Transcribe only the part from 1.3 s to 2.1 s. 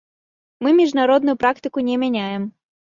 практыку не